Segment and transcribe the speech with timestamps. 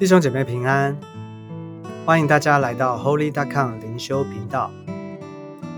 [0.00, 0.96] 弟兄姐妹平安，
[2.06, 4.70] 欢迎大家来到 Holy d o c o m 灵修频道。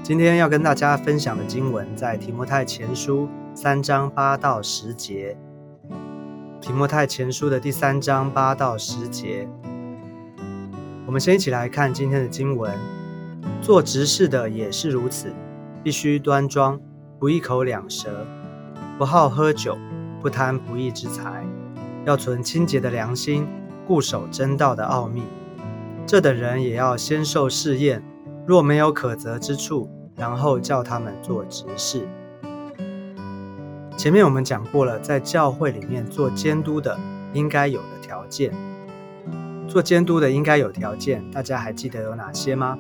[0.05, 5.37] 今天要跟大家分享的经文在提摩太前书三章八到十节。
[6.61, 9.49] 提摩太前书的第三章八到十节，
[11.05, 12.73] 我们先一起来看今天的经文。
[13.61, 15.33] 做执事的也是如此，
[15.83, 16.81] 必须端庄，
[17.19, 18.25] 不一口两舌，
[18.97, 19.77] 不好喝酒，
[20.21, 21.45] 不贪不义之财，
[22.05, 23.49] 要存清洁的良心。
[23.93, 25.23] 固守真道的奥秘，
[26.07, 28.03] 这等人也要先受试验，
[28.47, 32.09] 若没有可责之处，然后叫他们做执事。
[33.95, 36.99] 前面我们讲过了，在教会里面做监督的
[37.35, 38.51] 应该有的条件，
[39.69, 42.79] 做监督的应该有条件，大家还记得有哪些吗？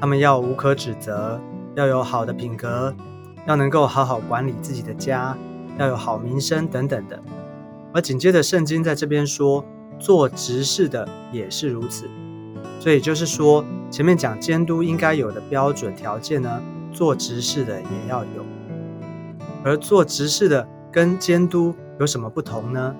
[0.00, 1.40] 他们要无可指责，
[1.74, 2.94] 要有好的品格，
[3.44, 5.36] 要能够好好管理自己的家，
[5.78, 7.20] 要有好名声等等的。
[7.94, 9.64] 而紧接着，圣经在这边说，
[10.00, 12.10] 做执事的也是如此。
[12.80, 18.44] 所以就是说，前面讲监督应该有的标准条件呢，做执事的也要有。
[19.62, 22.96] 而做执事的跟监督有什么不同呢？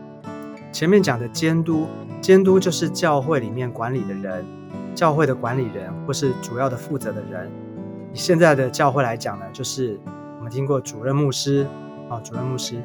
[0.70, 1.88] 前面讲的监督，
[2.20, 4.46] 监督就是教会里面管理的人，
[4.94, 7.50] 教会的管理人或是主要的负责的人。
[8.12, 9.98] 以现在的教会来讲呢，就是
[10.38, 11.66] 我们听过主任牧师
[12.08, 12.80] 啊，主任牧师。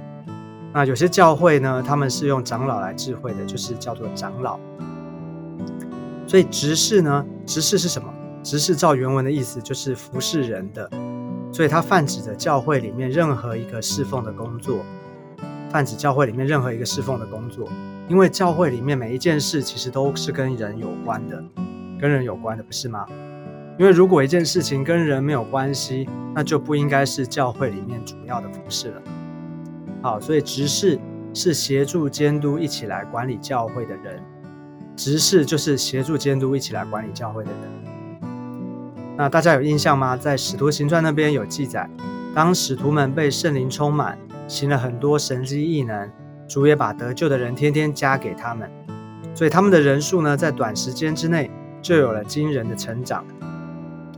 [0.71, 4.59] 那有些教会呢，他们是用长老来智慧的，就是叫做长老。
[6.27, 8.07] 所以执事呢，执事是什么？
[8.43, 10.89] 执事照原文的意思就是服侍人的，
[11.51, 14.77] 所以它泛指的教会里面任何一个侍奉的工作，
[15.69, 17.67] 泛指教会里面任何一个侍奉的工作。
[18.07, 21.43] 因为教会里面每一件事其实都是跟人有关的，
[21.99, 23.05] 跟人有关的，不是吗？
[23.77, 29.01] 因为如果一件事情跟人没有关系，那就不应该是教会里面主要的服饰了。
[30.01, 30.99] 好，所以执事
[31.33, 34.21] 是协助监督一起来管理教会的人，
[34.95, 37.59] 执事就是协助监督一起来管理教会的人。
[39.17, 40.15] 那大家有印象吗？
[40.15, 41.89] 在使徒行传那边有记载，
[42.33, 44.17] 当使徒们被圣灵充满，
[44.47, 46.09] 行了很多神迹异能，
[46.47, 48.71] 主也把得救的人天天加给他们，
[49.35, 53.25] 所以他们的人数呢，在短时间之内就有了惊人的成长。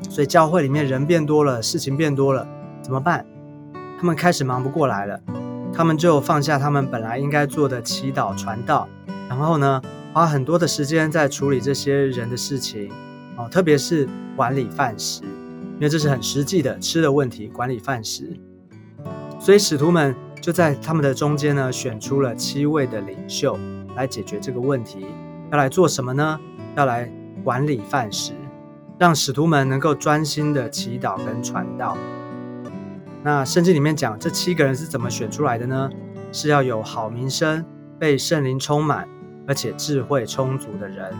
[0.07, 2.47] 所以教会里面人变多了，事情变多了，
[2.83, 3.25] 怎么办？
[3.99, 5.19] 他们开始忙不过来了。
[5.73, 8.87] 他们就放下他们本来应该做的祈祷传道，
[9.29, 9.81] 然后呢，
[10.13, 12.91] 花很多的时间在处理这些人的事情，
[13.37, 18.37] 哦，特别是管理饭食，因为这是很实际的吃的问题，管理饭食。
[19.39, 23.57] 所以使徒们就在他们的中间呢，选出了七位的领袖
[23.95, 25.05] 来解决这个问题。
[25.51, 26.39] 要来做什么呢？
[26.75, 27.11] 要来
[27.43, 28.33] 管理饭食，
[28.99, 31.97] 让使徒们能够专心的祈祷跟传道。
[33.23, 35.89] 那圣经里面讲，这七个人是怎么选出来的呢？
[36.31, 37.63] 是要有好名声、
[37.99, 39.07] 被圣灵充满，
[39.47, 41.13] 而且智慧充足的人。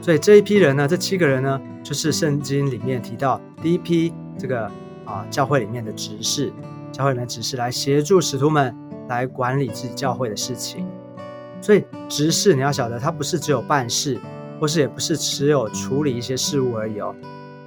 [0.00, 4.64] 所以这一批人呢，这七个人呢，就是圣经里面提到第一批这个
[5.04, 6.52] 啊教会里面的执事，
[6.90, 8.74] 教会里面执事来协助使徒们
[9.08, 10.86] 来管理自己教会的事情。
[11.60, 14.18] 所以执事你要晓得，他不是只有办事，
[14.60, 17.14] 或是也不是只有处理一些事务而已哦，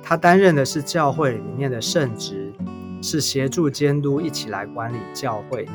[0.03, 2.46] 他担任的是教会里面的圣职。
[3.01, 5.71] 是协助监督一起来管理教会的，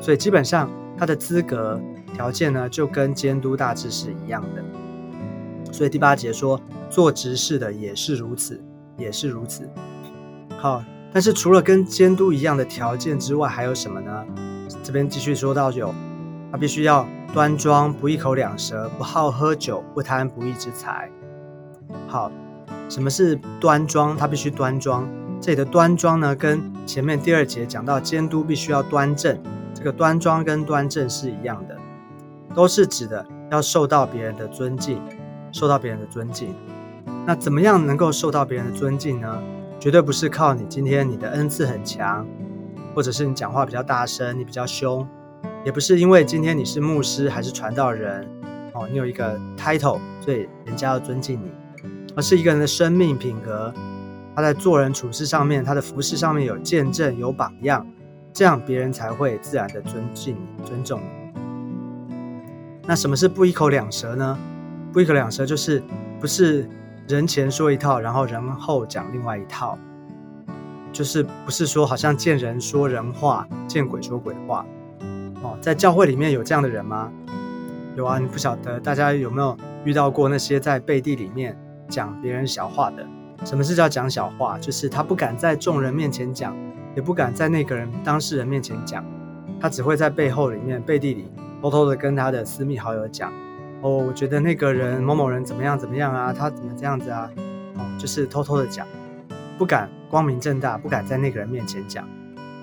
[0.00, 1.80] 所以基本上他的资格
[2.14, 4.64] 条件呢，就跟监督大致是一样的。
[5.72, 8.60] 所以第八节说，做执事的也是如此，
[8.96, 9.68] 也是如此。
[10.58, 14.26] 好，但是除了跟监督一样的条件之外，还有什么呢？
[14.82, 15.94] 这边继续说到有，
[16.50, 21.08] 他必须要端庄，不一口两舌，不好喝酒，不贪不义之财。
[22.08, 22.32] 好，
[22.88, 24.16] 什么是端庄？
[24.16, 25.08] 他必须端庄。
[25.40, 29.38] 这里的端庄呢，跟前面第二节讲到监督必须要端正，
[29.72, 31.74] 这个端庄跟端正是一样的，
[32.54, 35.00] 都是指的要受到别人的尊敬，
[35.50, 36.54] 受到别人的尊敬。
[37.26, 39.42] 那怎么样能够受到别人的尊敬呢？
[39.78, 42.26] 绝对不是靠你今天你的恩赐很强，
[42.94, 45.08] 或者是你讲话比较大声，你比较凶，
[45.64, 48.28] 也不是因为今天你是牧师还是传道人
[48.74, 51.50] 哦，你有一个 title，所以人家要尊敬你，
[52.14, 53.72] 而是一个人的生命品格。
[54.40, 57.86] 他在做人处事上面，他的服饰上面有见证、有榜样，
[58.32, 60.34] 这样别人才会自然的尊敬、
[60.64, 61.30] 尊重你。
[62.86, 64.38] 那什么是不一口两舌呢？
[64.94, 65.82] 不一口两舌就是
[66.18, 66.66] 不是
[67.06, 69.78] 人前说一套，然后人后讲另外一套，
[70.90, 74.64] 就是不是说好像见人说人话，见鬼说鬼话。
[75.42, 77.12] 哦，在教会里面有这样的人吗？
[77.94, 79.54] 有啊，你不晓得大家有没有
[79.84, 81.54] 遇到过那些在背地里面
[81.90, 83.06] 讲别人小话的？
[83.44, 84.58] 什么是叫讲小话？
[84.58, 86.56] 就是他不敢在众人面前讲，
[86.94, 89.04] 也不敢在那个人当事人面前讲，
[89.60, 91.28] 他只会在背后里面背地里
[91.62, 93.32] 偷偷的跟他的私密好友讲，
[93.82, 97.30] 哦，我觉得那个人某某人怎么样怎么样啊，他怎么这样子啊，
[97.76, 98.86] 哦，就是偷偷的讲，
[99.58, 102.06] 不敢光明正大，不敢在那个人面前讲，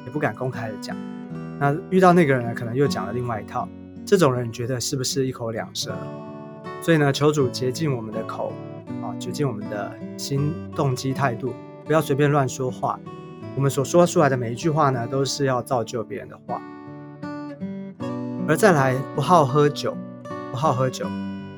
[0.06, 0.96] 也不敢公开的讲。
[1.60, 3.68] 那遇到那个人呢，可能又讲了另外一套。
[4.06, 5.94] 这种人，你觉得是不是一口两舌？
[6.82, 8.54] 所以呢，求主洁净我们的口，
[9.08, 11.54] 啊，洁净我们的心、动机、态度，
[11.86, 13.00] 不要随便乱说话。
[13.56, 16.62] 我们所说出来的每一句话呢，都是要造就别人的话。
[18.48, 19.96] 而再来，不好喝酒，
[20.52, 21.06] 不好喝酒。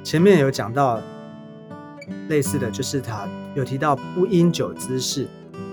[0.04, 1.00] 前面有讲到
[2.28, 5.28] 类似的就是他有提到不因酒滋事，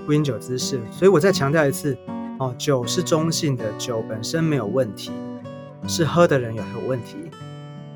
[0.06, 0.80] 不因酒滋事。
[0.90, 1.96] 所以我再强调一次，
[2.38, 5.12] 哦，酒是中性的，酒本身没有问题。
[5.88, 7.30] 是喝的人有有问题，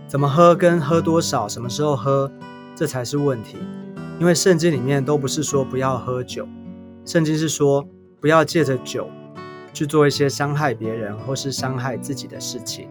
[0.06, 2.30] 怎么喝跟喝多少，什么时候喝，
[2.80, 3.58] 这才是问题。
[4.18, 6.48] 因为圣经里面都不是说不要喝酒，
[7.04, 7.86] 圣经是说
[8.22, 9.06] 不要借着酒
[9.70, 12.88] 去做一些伤害别人或是伤害自己的事情。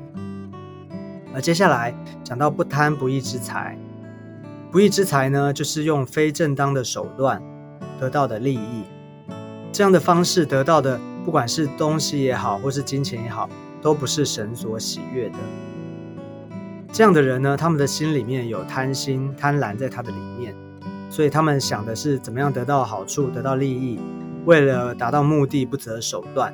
[1.33, 1.91] 而接下来
[2.23, 3.79] 讲到不贪不义之财，
[4.71, 7.41] 不义之财呢，就是用非正当的手段
[7.99, 8.83] 得到的利益，
[9.71, 13.49] 这样的方式得到的，不管是东西也好，或是金钱也好。
[13.81, 15.37] 都不是神所喜悦的。
[16.91, 20.55] 这样的人呢，他们的心里面有贪心、贪婪在他的里面，
[21.09, 23.99] 所以他们想的是怎么样得到好处、得到利益，
[24.45, 26.53] 为了达到目的不择手段。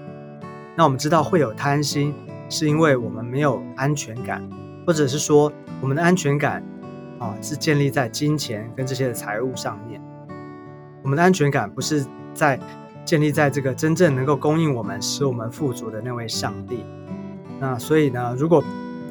[0.75, 2.13] 那我们知道会有贪心，
[2.49, 4.47] 是因为我们没有安全感，
[4.85, 6.61] 或者是说我们的安全感
[7.17, 10.01] 啊是建立在金钱跟这些的财物上面。
[11.01, 12.59] 我们的安全感不是在
[13.05, 16.83] 建立在这个真正能够供应我们、使我们富足的那位上帝。
[17.57, 18.61] 那所以呢，如果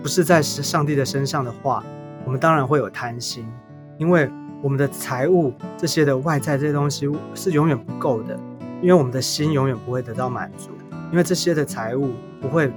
[0.05, 1.83] 不是在上帝的身上的话，
[2.27, 3.51] 我们当然会有贪心，
[3.97, 4.31] 因为
[4.61, 8.39] 我们的财物这些的外在这些东西是永远不够的，
[8.83, 10.73] 因为我们的心永远不会得到满足，
[11.11, 12.71] 因为这些的财物不会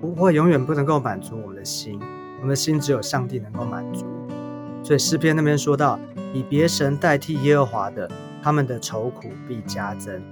[0.00, 1.98] 不会永远不能够满足我们的心，
[2.36, 4.06] 我们的心只有上帝能够满足。
[4.84, 5.98] 所以诗篇那边说到，
[6.32, 8.08] 以别神代替耶和华的，
[8.40, 10.22] 他们的愁苦必加增。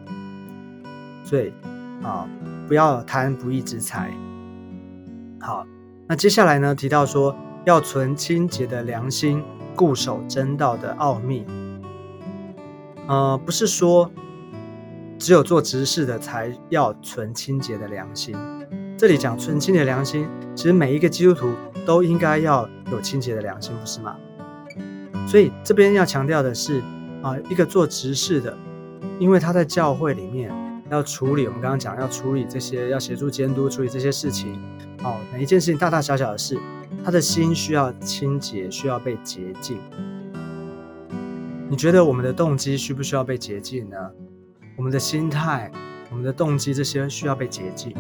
[1.25, 1.53] 所以
[2.05, 2.25] 啊，
[2.69, 4.13] 不要贪不义之财。
[5.41, 5.67] 好，
[6.11, 6.75] 那接下来呢？
[6.75, 9.45] 提到说要存清洁的良心，
[9.77, 11.47] 固守真道的奥秘。
[13.07, 14.11] 呃，不是说
[15.21, 18.37] 只有做执事的才要存清洁的良心。
[18.99, 21.49] 这里讲存清洁的良心，其实每一个基督徒
[21.87, 24.17] 都应该要有清洁的良心，不是吗？
[25.29, 26.83] 所以这边要强调的是
[27.23, 28.59] 啊，一个做执事的，
[29.21, 30.51] 因为他在教会里面
[30.91, 34.61] 要处理，我们刚刚讲要处理这些，要协助监督处理这些事情。
[35.05, 36.59] 哦，每一件事情大大小小的事，
[37.05, 39.79] 他的心需要清洁，需要被洁净。
[41.69, 43.97] 你觉得我们的动机需不需要被洁净呢？
[44.77, 45.71] 我们的心态、
[46.11, 47.95] 我们的动机这些需要被洁净。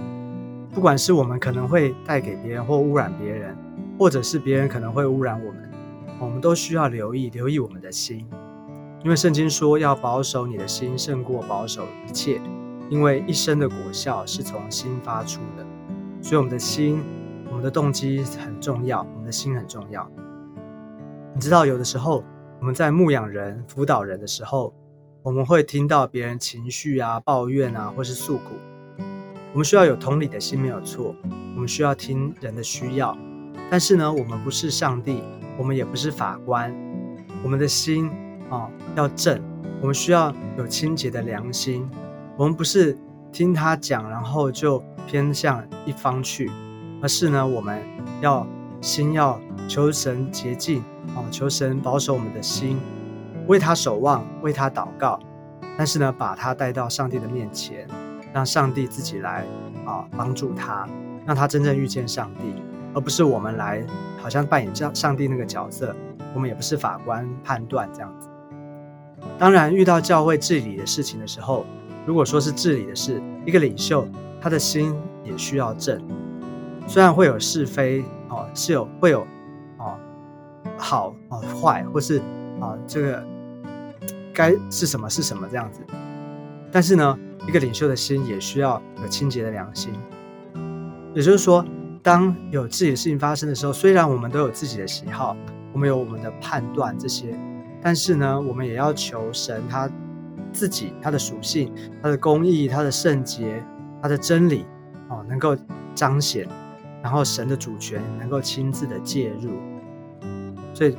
[0.75, 3.57] 不管是我们可能会带给别人或污染别人，
[3.99, 5.71] 或者是别人可能会污染我们，
[6.21, 8.27] 我们都需要留意留意我们的心，
[9.05, 12.41] 因为圣经说要保守你的心胜过保守一切，
[12.91, 15.65] 因为一生的果效是从心发出的。
[16.21, 17.03] 所以，我们的心、
[17.49, 20.07] 我们的动机很重要，我们的心很重要。
[21.33, 22.23] 你知道，有的时候
[22.59, 24.75] 我们在牧养人、辅导人的时候，
[25.23, 28.57] 我们会听到别人情绪啊、抱怨啊，或是诉苦。
[29.53, 31.15] 我们需要有同理的心，没有错。
[31.55, 33.17] 我们需要听人的需要，
[33.71, 35.23] 但是呢，我们不是上帝，
[35.57, 36.75] 我们也不是法官。
[37.43, 38.11] 我们的心
[38.51, 39.41] 啊要正，
[39.81, 41.89] 我们需要有清洁的良心。
[42.41, 42.97] 我们不是
[43.31, 44.83] 听他讲，然后就。
[45.07, 46.49] 偏向一方去，
[47.03, 47.83] 而是呢，我们
[48.21, 48.47] 要
[48.81, 50.85] 心要求神洁净
[51.17, 52.79] 啊，求神保守我们的心，
[53.49, 55.19] 为他守望，为他祷告。
[55.77, 57.89] 但是呢，把他带到上帝的面前，
[58.33, 59.45] 让上帝自己来
[59.85, 60.89] 啊帮助他，
[61.27, 62.55] 让他真正遇见上帝，
[62.95, 63.85] 而不是我们来
[64.23, 65.93] 好像扮演这样上帝那个角色。
[66.35, 68.29] 我们也不是法官判断这样子。
[69.41, 71.67] 当然，遇到教会治理的事情的时候，
[72.07, 74.07] 如果说是治理的事，一个领袖。
[74.43, 76.03] 他的心也需要正，
[76.87, 79.21] 虽然会有是非，哦，是有会有，
[79.77, 79.99] 哦，
[80.79, 82.23] 好哦坏，或是
[82.59, 83.23] 啊这个
[84.33, 85.83] 该是什么是什么这样子，
[86.73, 89.93] 但是呢，一个领袖的心也需要有清洁的良心。
[91.15, 91.63] 也就是说，
[92.03, 95.37] 当有自己的事情发生的时候，虽然我们都有自己的喜好，
[95.75, 97.39] 我们有我们的判断这些，
[97.83, 99.87] 但是呢，我们也要求神他
[100.53, 103.63] 自己他的属性、他的公义、他的圣洁。
[104.03, 104.65] 他的真理
[105.11, 105.55] 哦，能够
[105.95, 106.49] 彰显，
[107.03, 109.51] 然后神的主权能够亲自的介入，
[110.73, 110.97] 所以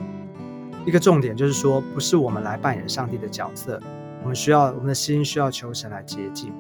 [0.85, 3.81] 一个重点就是说，不是我们来扮演上帝的角色，
[4.21, 6.53] 我们需要我们的心需要求神来接近。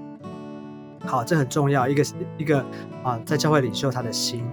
[1.05, 2.03] 好，这很重要，一个
[2.39, 2.65] 一个
[3.03, 4.43] 啊，在教会领袖他的心，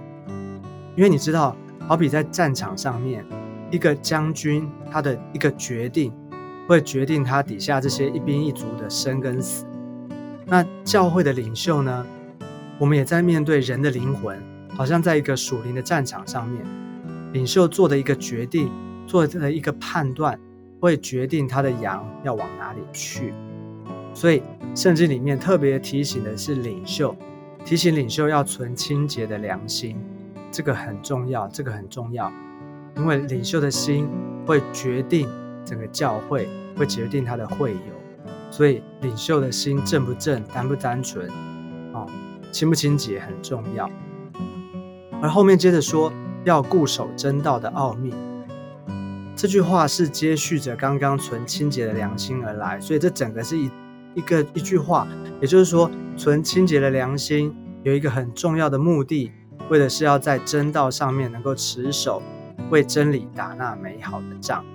[0.95, 1.55] 因为你知道，
[1.87, 3.25] 好比在战场上面
[3.71, 6.13] 一个将军他的一个决定，
[6.69, 9.65] 会决定他底下这些一兵一卒的生跟死。
[10.45, 12.05] 那教会的领袖呢？
[12.77, 14.39] 我们也在面对人的灵魂，
[14.75, 16.63] 好像在一个属灵的战场上面，
[17.33, 18.69] 领袖做的一个决定，
[19.07, 20.39] 做的一个判断，
[20.79, 23.33] 会决定他的羊要往哪里去。
[24.13, 24.43] 所以
[24.75, 27.15] 圣经里面特别提醒的是领袖，
[27.65, 29.97] 提醒领袖要存清洁的良心，
[30.51, 32.31] 这个很重要，这个很重要，
[32.95, 34.07] 因为领袖的心
[34.45, 35.27] 会决定
[35.65, 37.79] 整个教会，会决定他的会友，
[38.49, 41.29] 所以领袖的心正不正，单不单纯，
[41.93, 42.05] 哦，
[42.51, 43.89] 清不清洁很重要。
[45.21, 46.11] 而后面接着说
[46.45, 48.13] 要固守真道的奥秘，
[49.35, 53.69] 这句话是接续着刚刚存清洁的良心而来，所以这整个是一。
[54.15, 55.07] 一个一句话，
[55.39, 59.31] 也就是说，存清洁的良心有一个很重要的目的，
[59.69, 62.19] 为的是要在真道上面能够持守，
[62.71, 64.65] 为真理打那美好的仗。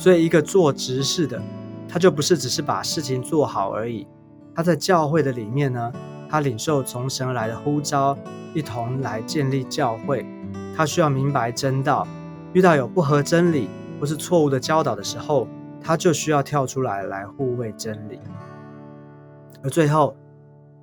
[0.00, 1.38] 所以，一个做执事的，
[1.86, 4.06] 他就不是只是把事情做好而已。
[4.54, 5.92] 他在教会的里面呢，
[6.26, 8.16] 他领受从神而来的呼召，
[8.54, 10.24] 一同来建立教会。
[10.74, 12.08] 他需要明白真道，
[12.54, 13.68] 遇到有不合真理
[14.00, 15.46] 或是错误的教导的时候。
[15.82, 18.18] 他就需要跳出来来护卫真理，
[19.62, 20.14] 而最后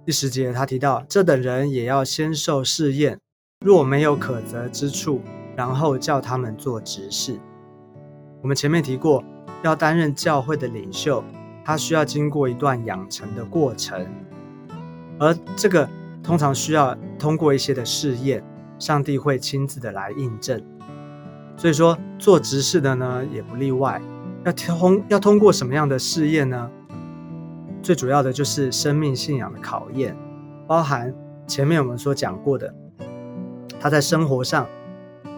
[0.04, 3.20] 第十节他提到，这等人也要先受试验，
[3.64, 5.22] 若没有可责之处，
[5.56, 7.40] 然后叫他们做执事。
[8.42, 9.24] 我们前面提过，
[9.64, 11.24] 要担任教会的领袖，
[11.66, 14.06] 他需要经过一段养成的过程，
[15.20, 15.90] 而这个
[16.22, 18.44] 通常需要通过一些的试验，
[18.78, 20.62] 上帝会亲自的来印证。
[21.56, 24.02] 所以说，做执事的呢，也不例外。
[24.46, 26.70] 要通要通过什么样的试验呢？
[27.82, 30.16] 最主要的就是生命信仰的考验，
[30.68, 31.14] 包含
[31.48, 32.74] 前面我们所讲过的，
[33.80, 34.68] 他在生活上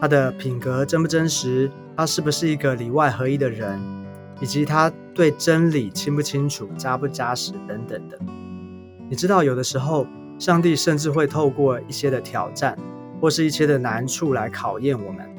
[0.01, 3.77] 他的品格真不真实，他是不是一个里外合一的人，
[4.39, 8.17] 以及他对真理清不清楚、扎不扎实等等的。
[9.09, 10.07] 你知道，有的时候
[10.39, 12.79] 上帝甚至会透过一些的挑战，
[13.19, 15.29] 或是一些的难处来考验我们。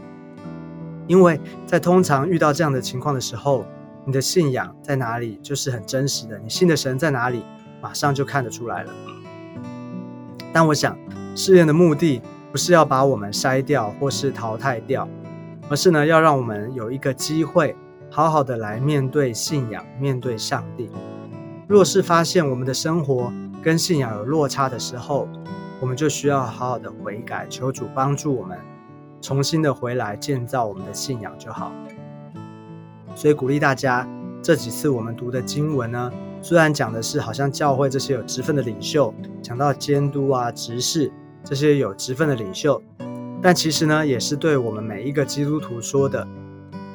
[1.07, 3.65] 因为在通常遇到这样的情况的时候，
[4.05, 7.43] 你的信仰在哪里就是很真实的，你信的神在哪里，
[7.81, 8.93] 马上就看得出来了。
[10.53, 10.95] 但我想，
[11.35, 12.21] 试验的目的
[12.53, 15.09] 不是要把我们筛掉或是淘汰掉，
[15.71, 17.77] 而是呢，要让我们有一个机会，
[18.11, 20.91] 好好的来面对信仰，面对上帝。
[21.69, 25.29] 若是发现我们的生活跟信仰有落差的时候，
[25.81, 28.59] 我们就需要好好的悔改，求主帮助我们。
[29.23, 31.71] 重新的回来建造我们的信仰就好，
[33.15, 34.09] 所以鼓励大家，
[34.43, 36.11] 这几次我们读的经文呢，
[36.43, 41.13] 虽然讲的是好像教会这些有职分的领袖，讲到监督啊、执事
[41.45, 42.83] 这些有职分的领袖，
[43.43, 46.27] 但其实呢，也是对我们每一个基督徒说的，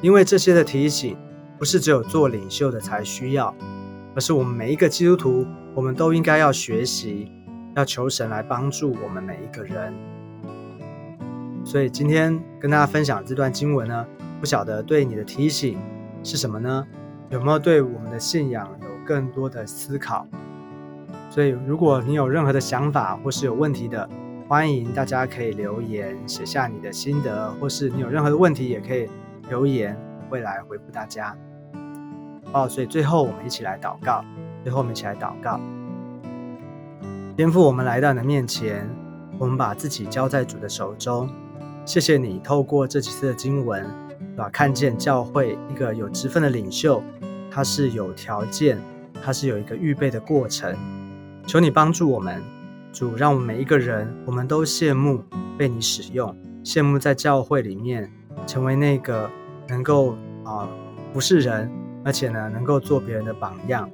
[0.00, 1.16] 因为这些的提醒，
[1.58, 3.54] 不是只有做领袖的才需要，
[4.14, 7.30] 而是我们每一个基督徒，我们都应该要学习，
[7.74, 9.92] 要求神来帮助我们每一个人。
[11.64, 14.06] 所以今天跟大家分享这段经文呢，
[14.38, 15.76] 不晓得对你的提醒
[16.22, 16.86] 是什么呢？
[17.28, 20.24] 有没有对我们的信仰有更多的思考？
[21.28, 24.08] 所以如果你有任何的想法或是有问题的，
[24.48, 29.08] 欢迎大家可以留言写下你的心得，或是你有任何的问题也可以
[29.48, 29.98] 留言，
[30.30, 31.36] 会来回复大家。
[32.52, 34.24] 哦，所以最后我们一起来祷告，
[34.62, 35.60] 最后我们一起来祷告，
[37.36, 38.88] 天父，我们来到你的面前，
[39.36, 41.28] 我们把自己交在主的手中。
[41.84, 43.84] 谢谢你透过这几次的经文，
[44.36, 44.48] 对吧？
[44.50, 47.02] 看见教会一个有职分的领袖，
[47.50, 48.78] 他是有条件，
[49.20, 50.72] 他是有一个预备的过程。
[51.48, 52.40] 求你帮助我们，
[52.96, 55.22] 主，让我们每一个人，我们都羡慕
[55.58, 56.34] 被你使用，
[56.64, 58.10] 羡慕在教会里面
[58.46, 59.30] 成为那个
[59.68, 60.66] 能够啊
[61.12, 61.70] 不是人，
[62.06, 63.90] 而且呢能够做别人的榜样，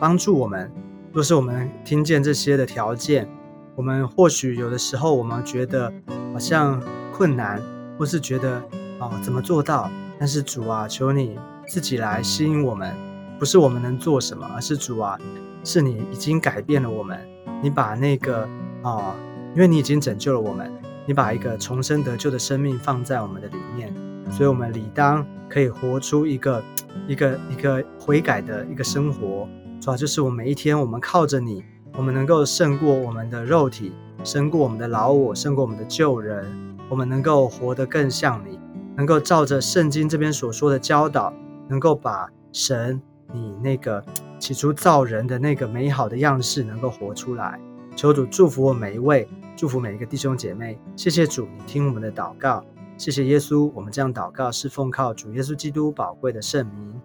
[0.00, 0.72] 帮助我们。
[1.12, 3.28] 若是我们听见这些的条件，
[3.74, 5.92] 我们或许有的时候我们觉得
[6.32, 6.82] 好像。
[7.12, 7.62] 困难，
[7.98, 8.62] 或是觉得
[8.98, 9.90] 啊怎么做到？
[10.18, 12.94] 但是主啊，求你自己来吸引我们，
[13.38, 15.18] 不是我们能做什么，而是主啊，
[15.62, 17.18] 是你已经改变了我们。
[17.62, 18.48] 你把那个
[18.82, 19.14] 啊，
[19.54, 20.72] 因为你已经拯救了我们，
[21.06, 23.94] 你把一个重生得救的生命放在我们的里面，
[24.30, 26.62] 所以我们理当可以活出一个
[27.06, 29.48] 一个一个悔改的一个生活。
[29.80, 31.62] 主要就是我每一天，我们靠着你，
[31.96, 33.92] 我们能够胜过我们的肉体，
[34.24, 36.46] 胜过我们的老我，胜过我们的旧人。
[36.88, 38.60] 我们能够活得更像你，
[38.96, 41.32] 能够照着圣经这边所说的教导，
[41.68, 43.02] 能够把神
[43.32, 44.04] 你那个
[44.38, 47.60] 起初造人的那个美好的样式能够活出来。
[47.94, 50.78] 求主祝福我每一位，祝福每一个弟兄姐妹。
[50.96, 52.64] 谢谢主，你听我们的祷告，
[52.98, 57.00] 谢谢耶稣，我们这样祷告是奉靠主耶稣基督宝贵的圣名。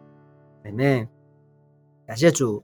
[0.64, 1.08] 妹妹，
[2.06, 2.64] 感谢主。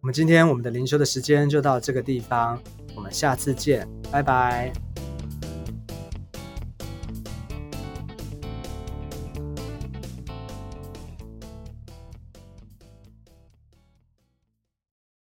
[0.00, 2.58] 我们今天我们的灵修的时间就到这个地方，
[2.94, 4.95] 我们下次见，拜拜。